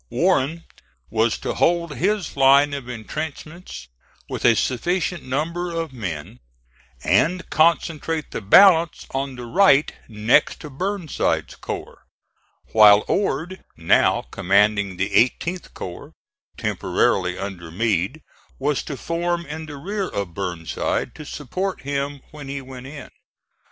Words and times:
Warren 0.09 0.65
was 1.11 1.37
to 1.37 1.53
hold 1.53 1.97
his 1.97 2.35
line 2.35 2.73
of 2.73 2.89
intrenchments 2.89 3.87
with 4.27 4.45
a 4.45 4.55
sufficient 4.55 5.21
number 5.21 5.71
of 5.79 5.93
men 5.93 6.39
and 7.03 7.47
concentrate 7.51 8.31
the 8.31 8.41
balance 8.41 9.05
on 9.11 9.35
the 9.35 9.45
right 9.45 9.93
next 10.07 10.59
to 10.61 10.71
Burnside's 10.71 11.55
corps, 11.55 12.01
while 12.71 13.03
Ord, 13.07 13.63
now 13.77 14.23
commanding 14.31 14.97
the 14.97 15.11
18th 15.11 15.75
corps, 15.75 16.13
temporarily 16.57 17.37
under 17.37 17.69
Meade, 17.69 18.23
was 18.57 18.81
to 18.85 18.97
form 18.97 19.45
in 19.45 19.67
the 19.67 19.77
rear 19.77 20.09
of 20.09 20.33
Burnside 20.33 21.13
to 21.13 21.25
support 21.25 21.81
him 21.81 22.21
when 22.31 22.47
he 22.47 22.59
went 22.59 22.87
in. 22.87 23.11